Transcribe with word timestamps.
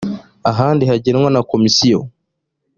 ahandi 0.51 0.83
hagenwa 0.91 1.29
na 1.31 1.41
komisiyo 1.51 1.99